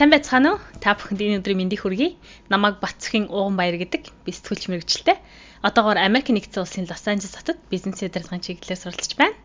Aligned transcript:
Сайн 0.00 0.16
байцгаана 0.16 0.56
уу? 0.56 0.60
Та 0.80 0.96
бүхэнд 0.96 1.20
энэ 1.20 1.38
өдрийн 1.44 1.60
мэндийг 1.60 1.84
хүргэе. 1.84 2.16
Намайг 2.48 2.80
Батцхийн 2.80 3.28
Ууган 3.28 3.60
Баяр 3.60 3.76
гэдэг. 3.76 4.08
Би 4.24 4.32
сэтгүүлч 4.32 4.72
мэрэгчлээ. 4.72 5.20
Одоогоор 5.60 6.00
Америк 6.00 6.32
нэгдсэн 6.32 6.64
улсын 6.64 6.88
Лос 6.88 7.04
Анжелес 7.04 7.36
хотод 7.36 7.60
бизнес 7.68 8.00
удирдлагын 8.00 8.40
чиглэлээр 8.40 8.80
суралцж 8.80 9.12
байна. 9.20 9.36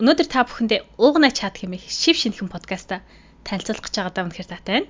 Өнөөдөр 0.00 0.28
та 0.32 0.48
бүхэндээ 0.48 0.80
Уугана 0.96 1.28
чат 1.36 1.60
хэмээх 1.60 1.84
шив 1.92 2.16
шинхэн 2.16 2.48
подкаста 2.48 3.04
танилцуулах 3.44 3.84
гэж 3.84 3.94
байгаадаа 4.00 4.24
үнэхээр 4.24 4.48
таатай 4.48 4.72
байна. 4.72 4.88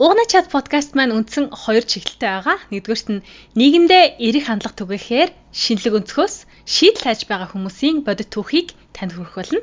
Уугана 0.00 0.24
чат 0.24 0.48
подкаст 0.48 0.96
маань 0.96 1.12
үндсэн 1.12 1.52
хоёр 1.52 1.84
чиглэлтэй 1.84 2.32
байгаа. 2.32 2.56
Нэгдүгээрт 2.72 3.08
нь 3.12 3.24
нийгэмдээ 3.60 4.24
эерэг 4.24 4.44
хандлага 4.48 4.88
түгээхээр 4.88 5.30
шинэлэг 5.52 5.94
өнцгөөс 6.00 6.48
шийдэл 6.64 7.04
хайж 7.04 7.28
байгаа 7.28 7.52
хүмүүсийн 7.52 8.08
бодит 8.08 8.32
түүхийг 8.32 8.72
танд 8.96 9.12
хүргэх 9.12 9.36
болно. 9.36 9.60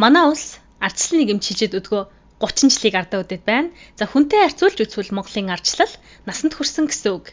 Манай 0.00 0.24
улс 0.32 0.56
ардчлал 0.80 1.20
нийгэм 1.20 1.44
чижид 1.44 1.76
өдгөө 1.76 2.23
30 2.42 2.70
жилийг 2.74 2.94
ардаа 2.98 3.22
үдэд 3.22 3.42
байна. 3.46 3.70
За 3.98 4.04
хүнтэй 4.06 4.40
харьцуулж 4.42 4.78
үзвэл 4.82 5.14
Монголын 5.14 5.54
ардчлал 5.54 5.92
насанд 6.26 6.52
хүрсэн 6.54 6.86
гэсэн 6.90 7.12
үг. 7.14 7.26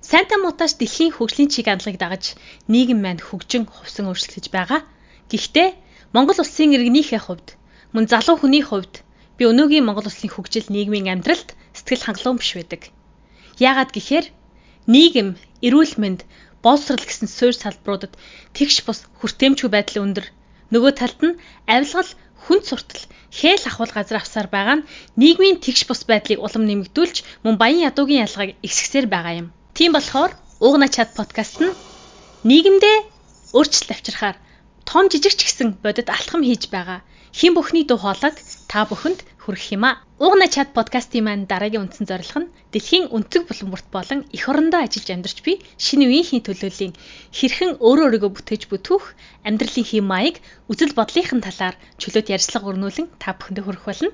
Сайнта 0.00 0.36
мутаж 0.38 0.78
дэлхийн 0.78 1.12
хөгжлийн 1.16 1.50
чиг 1.50 1.66
хандлагыг 1.66 1.98
дагаж 1.98 2.24
нийгэм 2.70 3.00
маань 3.02 3.24
хөгжин 3.24 3.66
хувьсан 3.66 4.06
өөрчлөгдөж 4.06 4.46
байгаа. 4.54 4.80
Гэхдээ 5.30 5.68
Монгол 6.14 6.38
улсын 6.40 6.74
иргэнийхээ 6.76 7.20
хувьд 7.24 7.48
мөн 7.92 8.04
залуу 8.06 8.36
хүний 8.38 8.62
хувьд 8.62 9.02
би 9.36 9.42
өнөөгийн 9.50 9.84
Монгол 9.86 10.06
улсын 10.08 10.30
хөгжил 10.30 10.68
нийгмийн 10.70 11.10
амьдралд 11.12 11.48
сэтгэл 11.76 12.04
хангалуун 12.04 12.38
биш 12.38 12.52
байдаг. 12.54 12.82
Яагаад 13.58 13.90
гэхээр 13.92 14.26
нийгэм, 14.86 15.28
эрүүл 15.66 15.94
мэнд, 15.98 16.20
боловсрал 16.62 17.02
гэсэн 17.02 17.28
суурь 17.28 17.58
салбаруудад 17.58 18.14
тэгш 18.56 18.76
бус 18.86 18.98
хүртээмжгүй 19.18 19.70
байдал 19.72 20.02
өндөр. 20.06 20.26
Нөгөө 20.72 20.92
талд 21.00 21.20
нь 21.26 21.38
авилгал, 21.66 22.10
хүн 22.44 22.60
суртал, 22.68 23.02
хээл 23.38 23.64
ахвал 23.70 23.92
газар 23.94 24.18
авсаар 24.20 24.48
байгаа 24.52 24.76
нь 24.78 24.86
нийгмийн 25.20 25.58
тэгш 25.64 25.82
бус 25.88 26.02
байдлыг 26.10 26.38
улам 26.46 26.64
нэмэгдүүлж 26.66 27.16
мөн 27.44 27.54
баян 27.60 27.86
ядуугийн 27.88 28.24
ялгааг 28.26 28.50
ихсгсээр 28.66 29.06
байгаа 29.10 29.34
юм. 29.42 29.48
Тийм 29.76 29.92
болохоор 29.94 30.32
Уугна 30.58 30.88
чат 30.90 31.14
подкаст 31.18 31.62
нь 31.62 31.76
нийгэмдээ 32.48 32.98
өөрчлөлт 33.56 33.94
авчрахаар 33.94 34.36
том 34.88 35.04
жижиг 35.10 35.34
ч 35.38 35.40
гэсэн 35.46 35.68
бодит 35.84 36.08
алтхам 36.10 36.42
хийж 36.42 36.66
байгаа. 36.74 37.00
Хэн 37.38 37.54
бүхний 37.54 37.84
дуу 37.86 37.98
хоолойг 38.02 38.36
та 38.70 38.82
бүхэнд 38.90 39.20
хүргэх 39.42 39.68
юм 39.76 39.84
а. 39.86 40.02
Уугна 40.18 40.46
чат 40.54 40.74
подкастын 40.74 41.24
маань 41.24 41.48
дараагийн 41.50 41.84
үндсэн 41.86 42.10
зорилго 42.10 42.38
нь 42.42 42.52
дэлхийн 42.72 43.08
өнцөг 43.16 43.42
булан 43.48 43.68
бүрт 43.72 43.88
болон 43.96 44.20
эх 44.36 44.44
орондоо 44.50 44.80
ажиллаж 44.84 45.08
амьдарч 45.08 45.38
буй 45.40 45.56
шинэ 45.80 46.04
үеийнхний 46.04 46.42
төлөөллийн 46.44 46.94
хэрхэн 47.32 47.70
өөрөө 47.80 48.06
өөрийгөө 48.08 48.30
бүтээж 48.36 48.62
бүтүүх 48.68 49.04
амьдралын 49.48 49.88
хэм 49.88 50.04
маяг 50.04 50.36
үзэл 50.68 50.92
бодлынхын 50.92 51.40
талаар 51.40 51.76
чөлөөт 52.00 52.28
ярьцлага 52.36 52.68
өрнүүлэн 52.68 53.06
та 53.22 53.32
бүхэндээ 53.32 53.64
хүргэх 53.64 53.88
болно. 53.88 54.10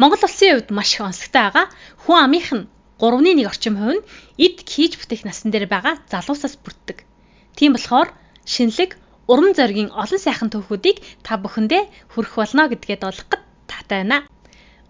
Монгол 0.00 0.22
улсын 0.26 0.50
хувьд 0.50 0.70
маш 0.74 0.90
их 0.98 1.06
онцгой 1.06 1.30
байгаа. 1.30 1.66
Хүн 2.02 2.18
амынх 2.26 2.50
нь 2.58 2.66
3.1 2.98 3.46
орчим 3.46 3.74
хувь 3.78 4.02
нь 4.02 4.06
эд 4.44 4.56
хийж 4.66 4.92
бүтээх 4.98 5.22
насн 5.22 5.54
дээр 5.54 5.70
байгаа 5.70 5.94
залуусаас 6.10 6.58
бүрддэг. 6.58 7.06
Тийм 7.54 7.78
болохоор 7.78 8.08
шинэлэг 8.50 8.98
урам 9.30 9.54
зоригийн 9.54 9.94
олон 10.02 10.20
сайхан 10.20 10.50
түүхүүдийг 10.50 10.98
та 11.22 11.38
бүхэндээ 11.38 11.82
хүргэх 12.12 12.34
болно 12.34 12.66
гэдгээд 12.66 13.02
болгоход 13.06 13.42
таатай 13.70 13.98
байна. 14.02 14.18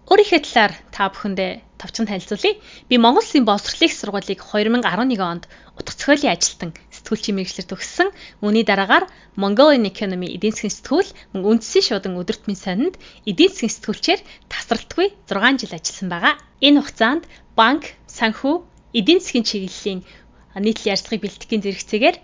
Өөрийнхөө 0.09 0.41
талаар 0.43 0.73
та 0.95 1.13
бүхэндээ 1.13 1.51
товчхон 1.81 2.05
танилцуулъя. 2.05 2.61
Би 2.89 2.95
Монгол 3.01 3.25
Улсын 3.25 3.45
боловсролын 3.49 3.89
сургуулийг 3.89 4.39
2011 4.45 5.17
онд 5.31 5.43
утга 5.79 5.93
зохиолын 5.97 6.33
ажилтан 6.37 6.71
сэтгүүлчийн 6.93 7.35
мэргэжлэр 7.41 7.67
төгссөн. 7.69 8.09
Үүний 8.45 8.65
дараагаар 8.67 9.05
Mongolian 9.41 9.89
Economy 9.89 10.27
эдийн 10.37 10.53
засгийн 10.53 10.77
сэтгүүл 10.77 11.09
мөн 11.33 11.41
үндэсний 11.49 11.83
шуудан 11.85 12.19
өдөртмийн 12.21 12.59
сонинд 12.61 12.95
эдийн 13.25 13.49
засгийн 13.49 13.73
сэтгүүлчээр 13.75 14.21
тасралтгүй 14.53 15.07
6 15.25 15.61
жил 15.61 15.73
ажилласан 15.73 16.09
байгаа. 16.13 16.33
Энэ 16.61 16.79
хугацаанд 16.85 17.23
банк, 17.57 17.83
санхүү, 18.05 18.55
эдийн 18.99 19.19
засгийн 19.19 19.47
чиглэлийн 19.49 19.99
нийтлэл 20.61 20.93
ярьцлагыг 20.93 21.23
бэлтгэхийн 21.23 21.63
зэрэгцээгээр 21.65 22.17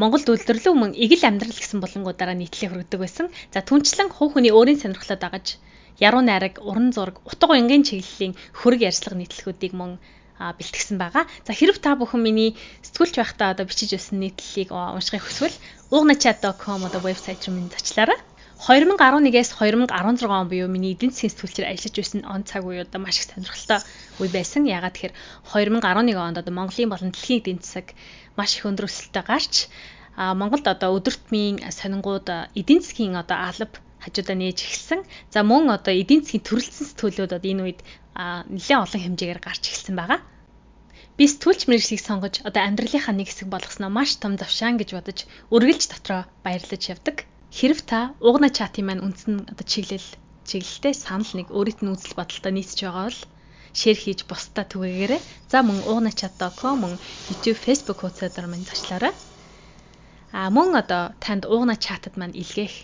Монголд 0.00 0.24
үйлдвэрлэв 0.32 0.72
мөн 0.72 0.92
эгэл 0.96 1.28
амьдрал 1.28 1.52
гэсэн 1.52 1.84
болонгуудаараа 1.84 2.36
нийтлээ 2.38 2.68
хүргэдэг 2.70 3.00
байсан. 3.02 3.26
За 3.52 3.60
түнчлэн 3.60 4.08
хувь 4.08 4.32
хүний 4.32 4.54
өөрийн 4.54 4.80
сонирхлоо 4.80 5.18
дагаж 5.20 5.60
яруу 5.98 6.22
найраг, 6.24 6.60
уран 6.62 6.92
зураг, 6.92 7.20
утга 7.26 7.52
уянгийн 7.52 7.84
чиглэлийн 7.84 8.32
хөрөг 8.56 8.80
ярьцлага 8.88 9.18
нийтлэлгүүдийг 9.18 9.72
мөн 9.76 9.98
бэлтгэсэн 10.38 10.98
байгаа. 10.98 11.24
За 11.46 11.52
хэрв 11.54 11.78
та 11.78 11.94
бүхэн 11.94 12.22
миний 12.22 12.56
сэтгүүлч 12.82 13.14
байхдаа 13.18 13.54
одоо 13.54 13.66
бичиж 13.68 13.94
байсан 13.94 14.18
нийтлэлийг 14.18 14.74
уншихыг 14.74 15.22
хүсвэл 15.22 15.56
уугначат.com 15.94 16.88
одоо 16.88 17.00
вебсайт 17.04 17.46
руу 17.46 17.54
минь 17.54 17.70
зочлаарай. 17.70 18.18
2011-ээс 18.62 19.58
2016 19.58 20.22
он 20.30 20.46
буюу 20.46 20.70
миний 20.70 20.94
эдийн 20.94 21.10
засгийн 21.10 21.34
сэтгүүлчээр 21.34 21.70
ажиллаж 21.70 21.94
байсан 21.98 22.20
он 22.26 22.42
цаг 22.46 22.62
үе 22.62 22.86
одоо 22.86 23.00
маш 23.02 23.18
их 23.18 23.26
сонирхолтой 23.26 23.80
үе 24.22 24.30
байсан. 24.30 24.62
Ягаад 24.66 24.94
тэгэхээр 24.94 25.14
2011 25.50 26.14
онд 26.14 26.38
одоо 26.38 26.54
Монголын 26.54 26.90
болон 26.90 27.10
дэлхийн 27.10 27.42
эдийн 27.42 27.58
засаг 27.58 27.90
маш 28.38 28.54
их 28.54 28.66
өндөр 28.66 28.86
өсөлтөд 28.86 29.26
гарч 29.26 29.66
а 30.14 30.34
Монголд 30.38 30.66
одоо 30.70 30.94
өдөртмийн 30.94 31.58
сонингууд 31.74 32.54
эдийн 32.54 32.80
засгийн 32.86 33.18
одоо 33.18 33.38
алба 33.50 33.82
хажуудаа 34.02 34.36
нээж 34.38 34.58
эхэлсэн. 34.66 35.00
За 35.34 35.40
мөн 35.46 35.70
одоо 35.76 35.94
эдийн 35.94 36.22
засгийн 36.22 36.46
төрөлцсөн 36.46 36.86
сэтгүүлүүд 36.90 37.36
одоо 37.38 37.50
энэ 37.52 37.64
үед 37.66 37.80
нэлээд 38.52 38.82
олон 38.84 39.00
хэмжээгээр 39.02 39.40
гарч 39.40 39.62
эхэлсэн 39.70 39.96
байгаа. 39.96 40.20
Би 41.16 41.24
сэтгүүлч 41.28 41.62
мэргэжлийг 41.68 42.02
сонгож 42.04 42.34
одоо 42.48 42.62
амьдралынхаа 42.66 43.14
нэг 43.16 43.28
хэсэг 43.30 43.48
болгосноо 43.52 43.90
маш 43.92 44.10
том 44.22 44.34
завшаан 44.40 44.76
гэж 44.80 44.90
бодож 44.96 45.18
үргэлж 45.54 45.82
дотроо 45.88 46.22
баярлаж 46.44 46.82
явдаг. 46.92 47.16
Хэрв 47.52 47.78
та 47.84 48.16
угна 48.20 48.48
чатын 48.48 48.84
маань 48.88 49.04
үндсэн 49.06 49.34
одоо 49.52 49.66
чиглэл 49.72 50.08
чиглэлтэй 50.48 50.94
санал 50.96 51.32
нэг 51.36 51.48
өөрийнх 51.52 51.82
нь 51.84 51.92
үзэл 51.92 52.18
бодолтой 52.18 52.52
нийцж 52.56 52.78
байгаа 52.80 53.06
бол 53.08 53.20
шеэр 53.78 53.98
хийж 54.00 54.20
бусдаа 54.28 54.64
түгээгээрэй. 54.68 55.20
За 55.52 55.58
мөн 55.64 55.78
ugnachat.com 55.92 56.76
мөн 56.80 56.92
YouTube, 57.28 57.60
Facebook 57.66 57.98
хуудасаар 58.00 58.48
маань 58.48 58.68
зочлоорой. 58.68 59.12
А 60.32 60.48
мөн 60.56 60.68
одоо 60.80 61.12
танд 61.24 61.44
уугна 61.44 61.76
чатад 61.76 62.16
маань 62.16 62.36
илгээх 62.42 62.74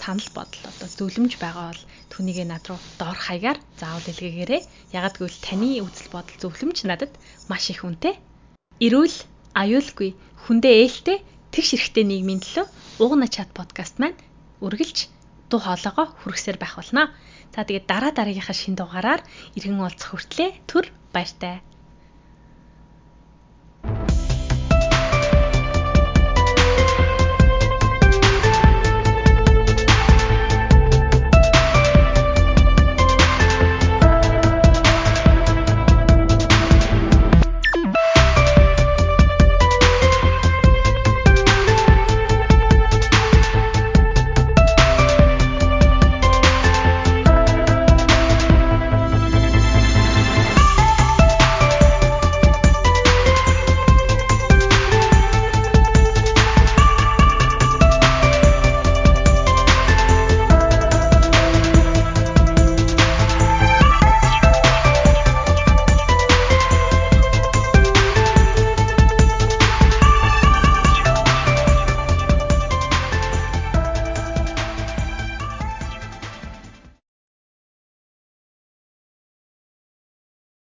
санал 0.00 0.28
бодол 0.32 0.62
одоо 0.72 0.88
зөвлөмж 0.88 1.32
байгаа 1.36 1.66
бол 1.70 1.82
түүнийгээ 2.12 2.46
над 2.48 2.64
руу 2.68 2.80
доор 3.00 3.18
хаягаар 3.26 3.58
заавал 3.80 4.10
илгээгээрэй. 4.12 4.62
Ягаад 4.96 5.14
гэвэл 5.20 5.44
таны 5.44 5.68
үзэл 5.84 6.08
бодол 6.14 6.36
зөвлөмж 6.40 6.78
надад 6.88 7.12
маш 7.50 7.64
их 7.68 7.84
үнэтэй. 7.84 8.14
Эрүүл, 8.80 9.16
аюулгүй, 9.60 10.10
хүндээ 10.48 10.74
ээлтэй 10.84 11.18
тэгш 11.52 11.70
эрэхтэй 11.76 12.04
нийгмийн 12.08 12.40
төлөө 12.40 12.66
уугна 13.02 13.28
чат 13.28 13.52
подкаст 13.52 14.00
маань 14.00 14.16
үргэлж 14.64 14.98
дуу 15.50 15.60
хоолойгоо 15.60 16.06
хүргэсээр 16.24 16.58
байх 16.60 16.74
болно. 16.80 17.12
За 17.54 17.66
тэгээд 17.66 17.86
дараа 17.90 18.12
дараагийнхаа 18.14 18.56
шин 18.56 18.74
дугаараар 18.78 19.20
иргэн 19.58 19.82
уулзах 19.82 20.14
хүртлээр 20.14 20.52
түр 20.70 20.86
баяртай. 21.12 21.60